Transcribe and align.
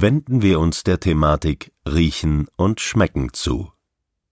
Wenden 0.00 0.42
wir 0.42 0.60
uns 0.60 0.84
der 0.84 1.00
Thematik 1.00 1.72
Riechen 1.84 2.46
und 2.54 2.80
Schmecken 2.80 3.32
zu. 3.32 3.72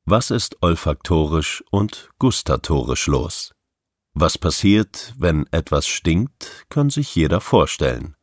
Was 0.04 0.30
ist 0.30 0.62
olfaktorisch 0.62 1.64
und 1.72 2.10
gustatorisch 2.20 3.08
los? 3.08 3.52
Was 4.14 4.38
passiert, 4.38 5.12
wenn 5.18 5.44
etwas 5.50 5.88
stinkt, 5.88 6.66
kann 6.68 6.88
sich 6.88 7.12
jeder 7.16 7.40
vorstellen. 7.40 8.14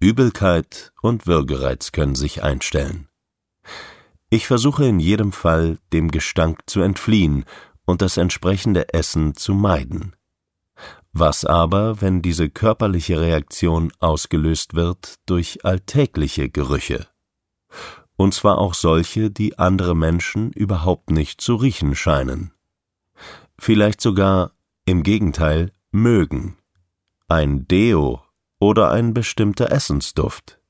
Übelkeit 0.00 0.92
und 1.00 1.28
Würgereiz 1.28 1.92
können 1.92 2.16
sich 2.16 2.42
einstellen. 2.42 3.06
Ich 4.28 4.48
versuche 4.48 4.84
in 4.84 4.98
jedem 4.98 5.30
Fall, 5.30 5.78
dem 5.92 6.10
Gestank 6.10 6.62
zu 6.66 6.80
entfliehen 6.80 7.44
und 7.84 8.02
das 8.02 8.16
entsprechende 8.16 8.92
Essen 8.92 9.36
zu 9.36 9.54
meiden. 9.54 10.16
Was 11.20 11.44
aber, 11.44 12.00
wenn 12.00 12.22
diese 12.22 12.48
körperliche 12.48 13.20
Reaktion 13.20 13.92
ausgelöst 13.98 14.74
wird 14.74 15.16
durch 15.26 15.64
alltägliche 15.64 16.48
Gerüche? 16.48 17.08
Und 18.14 18.34
zwar 18.34 18.58
auch 18.58 18.72
solche, 18.72 19.28
die 19.28 19.58
andere 19.58 19.96
Menschen 19.96 20.52
überhaupt 20.52 21.10
nicht 21.10 21.40
zu 21.40 21.56
riechen 21.56 21.96
scheinen. 21.96 22.52
Vielleicht 23.58 24.00
sogar 24.00 24.52
im 24.84 25.02
Gegenteil 25.02 25.72
mögen. 25.90 26.56
Ein 27.26 27.66
Deo 27.66 28.22
oder 28.60 28.92
ein 28.92 29.12
bestimmter 29.12 29.72
Essensduft. 29.72 30.60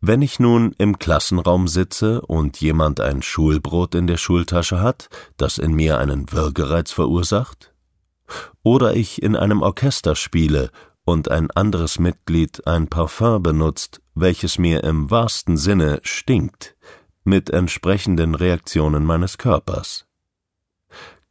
Wenn 0.00 0.22
ich 0.22 0.40
nun 0.40 0.74
im 0.78 0.98
Klassenraum 0.98 1.68
sitze 1.68 2.22
und 2.22 2.60
jemand 2.60 2.98
ein 2.98 3.22
Schulbrot 3.22 3.94
in 3.94 4.08
der 4.08 4.16
Schultasche 4.16 4.80
hat, 4.80 5.08
das 5.36 5.58
in 5.58 5.72
mir 5.72 5.98
einen 5.98 6.32
Würgereiz 6.32 6.90
verursacht, 6.90 7.71
oder 8.62 8.94
ich 8.94 9.22
in 9.22 9.36
einem 9.36 9.62
Orchester 9.62 10.14
spiele 10.14 10.70
und 11.04 11.30
ein 11.30 11.50
anderes 11.50 11.98
Mitglied 11.98 12.66
ein 12.66 12.88
Parfum 12.88 13.42
benutzt, 13.42 14.00
welches 14.14 14.58
mir 14.58 14.84
im 14.84 15.10
wahrsten 15.10 15.56
Sinne 15.56 16.00
stinkt, 16.02 16.76
mit 17.24 17.50
entsprechenden 17.50 18.34
Reaktionen 18.34 19.04
meines 19.04 19.38
Körpers. 19.38 20.06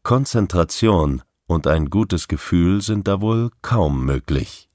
Konzentration 0.03 1.21
und 1.45 1.67
ein 1.67 1.89
gutes 1.89 2.27
Gefühl 2.27 2.81
sind 2.81 3.07
da 3.07 3.21
wohl 3.21 3.51
kaum 3.61 4.05
möglich. 4.05 4.69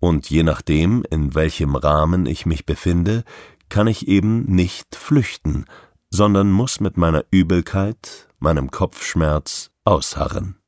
Und 0.00 0.28
je 0.28 0.42
nachdem, 0.42 1.04
in 1.08 1.34
welchem 1.34 1.76
Rahmen 1.76 2.26
ich 2.26 2.46
mich 2.46 2.66
befinde, 2.66 3.24
kann 3.68 3.86
ich 3.86 4.08
eben 4.08 4.44
nicht 4.44 4.96
flüchten, 4.96 5.66
sondern 6.10 6.50
muss 6.50 6.80
mit 6.80 6.96
meiner 6.96 7.24
Übelkeit, 7.30 8.28
meinem 8.38 8.70
Kopfschmerz 8.70 9.70
ausharren. 9.84 10.59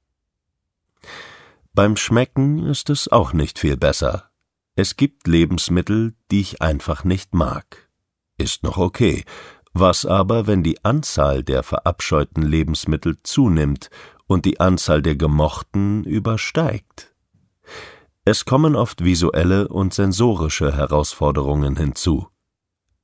Beim 1.75 1.97
Schmecken 1.97 2.67
ist 2.67 2.91
es 2.91 3.09
auch 3.09 3.33
nicht 3.33 3.59
viel 3.59 3.79
besser. 3.79 4.31
Es 4.77 4.97
gibt 4.97 5.27
Lebensmittel, 5.27 6.15
die 6.31 6.43
ich 6.43 6.61
einfach 6.61 7.03
nicht 7.03 7.35
mag. 7.35 7.89
Ist 8.37 8.63
noch 8.63 8.77
okay. 8.77 9.25
Was 9.73 10.05
aber, 10.05 10.47
wenn 10.47 10.63
die 10.63 10.85
Anzahl 10.85 11.43
der 11.43 11.63
verabscheuten 11.63 12.43
Lebensmittel 12.43 13.17
zunimmt 13.23 13.89
und 14.27 14.45
die 14.45 14.61
Anzahl 14.61 15.01
der 15.01 15.17
gemochten 15.17 16.05
übersteigt? 16.05 17.15
Es 18.27 18.45
kommen 18.45 18.77
oft 18.77 19.03
visuelle 19.03 19.69
und 19.69 19.95
sensorische 19.95 20.77
Herausforderungen 20.77 21.77
hinzu. 21.77 22.29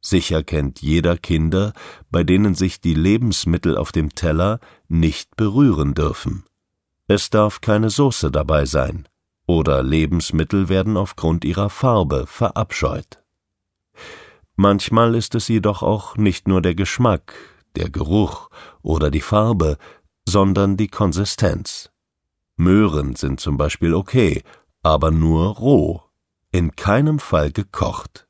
Sicher 0.02 0.42
kennt 0.42 0.82
jeder 0.82 1.16
Kinder, 1.16 1.72
bei 2.10 2.22
denen 2.22 2.54
sich 2.54 2.82
die 2.82 2.94
Lebensmittel 2.94 3.78
auf 3.78 3.92
dem 3.92 4.14
Teller 4.14 4.60
nicht 4.88 5.36
berühren 5.36 5.94
dürfen. 5.94 6.44
Es 7.10 7.30
darf 7.30 7.62
keine 7.62 7.88
Soße 7.88 8.30
dabei 8.30 8.66
sein, 8.66 9.08
oder 9.46 9.82
Lebensmittel 9.82 10.68
werden 10.68 10.98
aufgrund 10.98 11.42
ihrer 11.44 11.70
Farbe 11.70 12.26
verabscheut. 12.26 13.24
Manchmal 14.56 15.14
ist 15.14 15.34
es 15.34 15.48
jedoch 15.48 15.82
auch 15.82 16.16
nicht 16.16 16.46
nur 16.46 16.60
der 16.60 16.74
Geschmack, 16.74 17.32
der 17.76 17.88
Geruch 17.88 18.50
oder 18.82 19.10
die 19.10 19.22
Farbe, 19.22 19.78
sondern 20.28 20.76
die 20.76 20.88
Konsistenz. 20.88 21.90
Möhren 22.56 23.16
sind 23.16 23.40
zum 23.40 23.56
Beispiel 23.56 23.94
okay, 23.94 24.42
aber 24.82 25.10
nur 25.10 25.56
roh, 25.56 26.02
in 26.50 26.76
keinem 26.76 27.20
Fall 27.20 27.52
gekocht. 27.52 28.28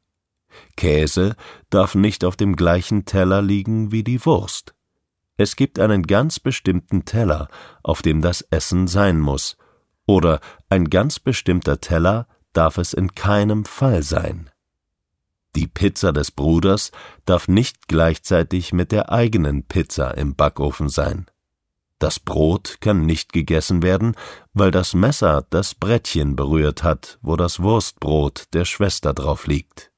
Käse 0.76 1.34
darf 1.70 1.96
nicht 1.96 2.24
auf 2.24 2.36
dem 2.36 2.54
gleichen 2.54 3.06
Teller 3.06 3.42
liegen 3.42 3.90
wie 3.90 4.04
die 4.04 4.24
Wurst. 4.24 4.74
Es 5.38 5.54
gibt 5.54 5.78
einen 5.78 6.02
ganz 6.02 6.40
bestimmten 6.40 7.04
Teller, 7.04 7.48
auf 7.82 8.02
dem 8.02 8.20
das 8.20 8.42
Essen 8.42 8.88
sein 8.88 9.20
muss, 9.20 9.56
oder 10.04 10.40
ein 10.68 10.90
ganz 10.90 11.20
bestimmter 11.20 11.80
Teller 11.80 12.26
darf 12.52 12.76
es 12.76 12.92
in 12.92 13.14
keinem 13.14 13.64
Fall 13.64 14.02
sein. 14.02 14.50
Die 15.54 15.68
Pizza 15.68 16.12
des 16.12 16.32
Bruders 16.32 16.90
darf 17.24 17.46
nicht 17.46 17.86
gleichzeitig 17.86 18.72
mit 18.72 18.90
der 18.90 19.12
eigenen 19.12 19.62
Pizza 19.62 20.16
im 20.16 20.34
Backofen 20.34 20.88
sein. 20.88 21.26
Das 22.00 22.18
Brot 22.18 22.78
kann 22.80 23.06
nicht 23.06 23.32
gegessen 23.32 23.82
werden, 23.82 24.14
weil 24.54 24.72
das 24.72 24.92
Messer 24.92 25.46
das 25.50 25.74
Brettchen 25.74 26.34
berührt 26.34 26.82
hat, 26.82 27.18
wo 27.22 27.36
das 27.36 27.60
Wurstbrot 27.60 28.46
der 28.54 28.64
Schwester 28.64 29.14
drauf 29.14 29.46
liegt. 29.46 29.92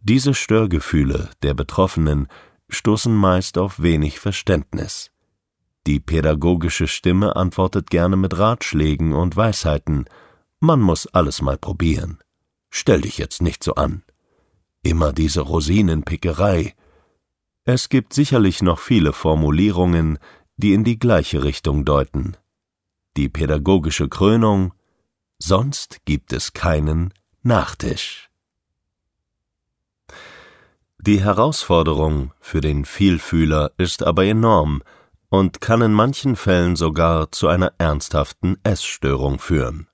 Diese 0.00 0.34
Störgefühle 0.34 1.30
der 1.42 1.54
Betroffenen 1.54 2.28
stoßen 2.74 3.14
meist 3.14 3.58
auf 3.58 3.82
wenig 3.82 4.20
Verständnis. 4.20 5.10
Die 5.86 6.00
pädagogische 6.00 6.88
Stimme 6.88 7.36
antwortet 7.36 7.90
gerne 7.90 8.16
mit 8.16 8.38
Ratschlägen 8.38 9.12
und 9.12 9.36
Weisheiten. 9.36 10.06
Man 10.60 10.80
muss 10.80 11.06
alles 11.06 11.42
mal 11.42 11.58
probieren. 11.58 12.18
Stell 12.70 13.02
dich 13.02 13.18
jetzt 13.18 13.42
nicht 13.42 13.62
so 13.62 13.74
an. 13.74 14.02
Immer 14.82 15.12
diese 15.12 15.42
Rosinenpickerei. 15.42 16.74
Es 17.64 17.88
gibt 17.88 18.12
sicherlich 18.12 18.62
noch 18.62 18.78
viele 18.78 19.12
Formulierungen, 19.12 20.18
die 20.56 20.74
in 20.74 20.84
die 20.84 20.98
gleiche 20.98 21.42
Richtung 21.42 21.84
deuten. 21.84 22.36
Die 23.16 23.28
pädagogische 23.28 24.08
Krönung 24.08 24.72
Sonst 25.38 25.98
gibt 26.04 26.32
es 26.32 26.52
keinen 26.52 27.12
Nachtisch. 27.42 28.30
Die 31.06 31.22
Herausforderung 31.22 32.32
für 32.40 32.62
den 32.62 32.86
Vielfühler 32.86 33.72
ist 33.76 34.02
aber 34.02 34.24
enorm 34.24 34.82
und 35.28 35.60
kann 35.60 35.82
in 35.82 35.92
manchen 35.92 36.34
Fällen 36.34 36.76
sogar 36.76 37.30
zu 37.30 37.46
einer 37.46 37.74
ernsthaften 37.76 38.56
Essstörung 38.64 39.38
führen. 39.38 39.86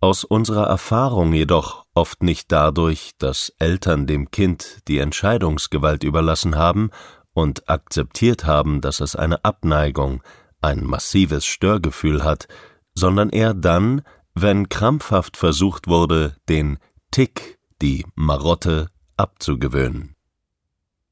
Aus 0.00 0.24
unserer 0.24 0.66
Erfahrung 0.66 1.32
jedoch 1.32 1.86
oft 1.94 2.22
nicht 2.22 2.52
dadurch, 2.52 3.12
dass 3.16 3.54
Eltern 3.58 4.06
dem 4.06 4.30
Kind 4.30 4.80
die 4.88 4.98
Entscheidungsgewalt 4.98 6.04
überlassen 6.04 6.56
haben 6.56 6.90
und 7.32 7.70
akzeptiert 7.70 8.44
haben, 8.44 8.82
dass 8.82 9.00
es 9.00 9.16
eine 9.16 9.42
Abneigung, 9.42 10.22
ein 10.60 10.84
massives 10.84 11.46
Störgefühl 11.46 12.22
hat, 12.24 12.46
sondern 12.94 13.30
eher 13.30 13.54
dann, 13.54 14.02
wenn 14.34 14.68
krampfhaft 14.68 15.38
versucht 15.38 15.88
wurde, 15.88 16.36
den 16.50 16.76
Tick, 17.10 17.58
die 17.80 18.04
Marotte 18.14 18.90
abzugewöhnen. 19.16 20.14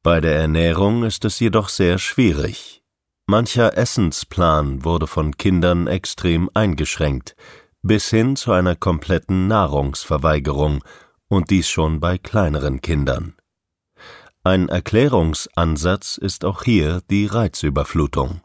Bei 0.02 0.20
der 0.20 0.34
Ernährung 0.34 1.04
ist 1.04 1.24
es 1.24 1.38
jedoch 1.38 1.68
sehr 1.68 1.98
schwierig. 1.98 2.82
Mancher 3.26 3.78
Essensplan 3.78 4.84
wurde 4.84 5.06
von 5.06 5.36
Kindern 5.36 5.86
extrem 5.86 6.50
eingeschränkt, 6.54 7.36
bis 7.82 8.10
hin 8.10 8.36
zu 8.36 8.52
einer 8.52 8.76
kompletten 8.76 9.46
Nahrungsverweigerung, 9.48 10.82
und 11.28 11.50
dies 11.50 11.68
schon 11.68 11.98
bei 11.98 12.18
kleineren 12.18 12.80
Kindern. 12.82 13.34
Ein 14.44 14.68
Erklärungsansatz 14.68 16.18
ist 16.18 16.44
auch 16.44 16.64
hier 16.64 17.00
die 17.08 17.26
Reizüberflutung. 17.26 18.42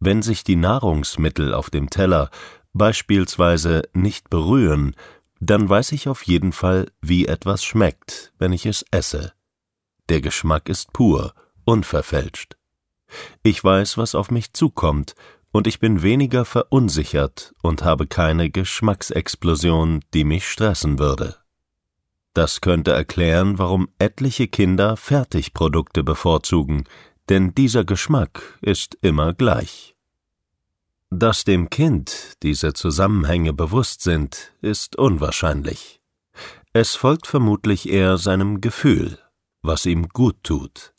Wenn 0.00 0.22
sich 0.22 0.42
die 0.42 0.56
Nahrungsmittel 0.56 1.52
auf 1.52 1.70
dem 1.70 1.90
Teller 1.90 2.30
beispielsweise 2.72 3.82
nicht 3.92 4.30
berühren, 4.30 4.96
dann 5.40 5.68
weiß 5.68 5.92
ich 5.92 6.06
auf 6.08 6.22
jeden 6.22 6.52
Fall, 6.52 6.86
wie 7.00 7.26
etwas 7.26 7.64
schmeckt, 7.64 8.32
wenn 8.38 8.52
ich 8.52 8.66
es 8.66 8.84
esse. 8.90 9.32
Der 10.08 10.20
Geschmack 10.20 10.68
ist 10.68 10.92
pur, 10.92 11.34
unverfälscht. 11.64 12.56
Ich 13.42 13.62
weiß, 13.64 13.98
was 13.98 14.14
auf 14.14 14.30
mich 14.30 14.52
zukommt, 14.52 15.14
und 15.52 15.66
ich 15.66 15.80
bin 15.80 16.02
weniger 16.02 16.44
verunsichert 16.44 17.54
und 17.62 17.82
habe 17.82 18.06
keine 18.06 18.50
Geschmacksexplosion, 18.50 20.04
die 20.14 20.24
mich 20.24 20.48
stressen 20.48 20.98
würde. 20.98 21.36
Das 22.34 22.60
könnte 22.60 22.92
erklären, 22.92 23.58
warum 23.58 23.88
etliche 23.98 24.46
Kinder 24.46 24.96
Fertigprodukte 24.96 26.04
bevorzugen, 26.04 26.84
denn 27.28 27.54
dieser 27.54 27.84
Geschmack 27.84 28.58
ist 28.60 28.96
immer 29.00 29.34
gleich. 29.34 29.96
Dass 31.10 31.44
dem 31.44 31.70
Kind 31.70 32.34
diese 32.42 32.72
Zusammenhänge 32.72 33.52
bewusst 33.52 34.02
sind, 34.02 34.52
ist 34.62 34.96
unwahrscheinlich. 34.96 36.00
Es 36.72 36.94
folgt 36.94 37.26
vermutlich 37.26 37.88
eher 37.88 38.16
seinem 38.16 38.60
Gefühl, 38.60 39.18
was 39.62 39.86
ihm 39.86 40.08
gut 40.08 40.36
tut. 40.42 40.94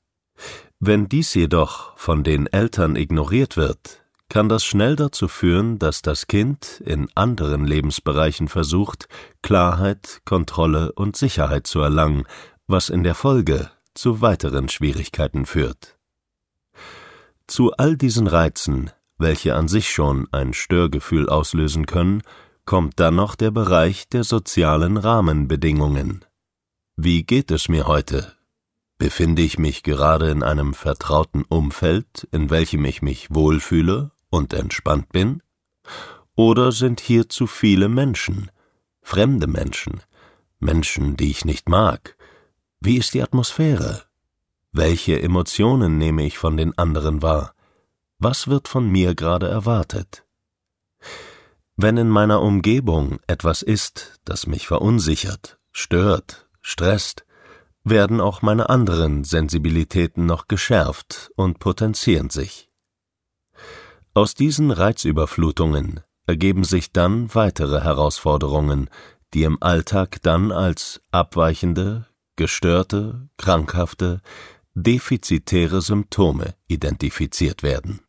Wenn 0.79 1.07
dies 1.07 1.33
jedoch 1.33 1.97
von 1.97 2.23
den 2.23 2.47
Eltern 2.47 2.95
ignoriert 2.95 3.55
wird, 3.55 4.03
kann 4.27 4.49
das 4.49 4.63
schnell 4.63 4.95
dazu 4.95 5.27
führen, 5.27 5.79
dass 5.79 6.01
das 6.01 6.27
Kind 6.27 6.81
in 6.85 7.09
anderen 7.15 7.65
Lebensbereichen 7.65 8.47
versucht, 8.47 9.07
Klarheit, 9.41 10.21
Kontrolle 10.25 10.91
und 10.93 11.15
Sicherheit 11.15 11.67
zu 11.67 11.79
erlangen 11.81 12.25
was 12.71 12.89
in 12.89 13.03
der 13.03 13.15
Folge 13.15 13.69
zu 13.93 14.21
weiteren 14.21 14.69
Schwierigkeiten 14.69 15.45
führt. 15.45 15.97
Zu 17.47 17.73
all 17.73 17.97
diesen 17.97 18.27
Reizen, 18.27 18.91
welche 19.21 19.56
an 19.56 19.68
sich 19.68 19.91
schon 19.91 20.27
ein 20.31 20.53
Störgefühl 20.53 21.29
auslösen 21.29 21.85
können, 21.85 22.21
kommt 22.65 23.00
dann 23.00 23.15
noch 23.15 23.35
der 23.35 23.51
Bereich 23.51 24.07
der 24.09 24.23
sozialen 24.23 24.97
Rahmenbedingungen. 24.97 26.25
Wie 26.95 27.23
geht 27.23 27.51
es 27.51 27.69
mir 27.69 27.88
heute? 27.88 28.33
Befinde 28.97 29.41
ich 29.41 29.57
mich 29.57 29.81
gerade 29.81 30.29
in 30.29 30.44
einem 30.44 30.73
vertrauten 30.73 31.44
Umfeld, 31.44 32.27
in 32.31 32.50
welchem 32.50 32.85
ich 32.85 33.01
mich 33.01 33.33
wohlfühle 33.33 34.12
und 34.29 34.53
entspannt 34.53 35.09
bin? 35.09 35.41
Oder 36.35 36.71
sind 36.71 37.00
hier 37.00 37.27
zu 37.27 37.47
viele 37.47 37.89
Menschen, 37.89 38.51
fremde 39.01 39.47
Menschen, 39.47 40.01
Menschen, 40.59 41.18
die 41.18 41.31
ich 41.31 41.45
nicht 41.45 41.68
mag? 41.68 42.15
Wie 42.79 42.97
ist 42.97 43.13
die 43.13 43.23
Atmosphäre? 43.23 44.03
Welche 44.71 45.21
Emotionen 45.21 45.97
nehme 45.97 46.25
ich 46.25 46.38
von 46.38 46.56
den 46.56 46.77
anderen 46.77 47.21
wahr? 47.21 47.53
Was 48.23 48.47
wird 48.47 48.68
von 48.68 48.88
mir 48.88 49.15
gerade 49.15 49.47
erwartet? 49.47 50.27
Wenn 51.75 51.97
in 51.97 52.07
meiner 52.07 52.44
Umgebung 52.44 53.19
etwas 53.25 53.63
ist, 53.63 54.19
das 54.25 54.45
mich 54.45 54.68
verunsichert, 54.68 55.57
stört, 55.71 56.47
stresst, 56.62 57.25
werden 57.83 58.21
auch 58.21 58.44
meine 58.44 58.69
anderen 58.69 59.23
Sensibilitäten 59.23 60.27
noch 60.27 60.47
geschärft 60.47 61.31
und 61.35 61.57
potenzieren 61.57 62.29
sich. 62.29 62.69
Aus 64.13 64.35
diesen 64.35 64.69
Reizüberflutungen 64.69 66.01
ergeben 66.27 66.63
sich 66.63 66.91
dann 66.91 67.33
weitere 67.33 67.81
Herausforderungen, 67.81 68.91
die 69.33 69.45
im 69.45 69.63
Alltag 69.63 70.21
dann 70.21 70.51
als 70.51 71.01
abweichende, 71.09 72.06
gestörte, 72.35 73.29
krankhafte, 73.38 74.21
defizitäre 74.75 75.81
Symptome 75.81 76.53
identifiziert 76.68 77.63
werden 77.63 78.01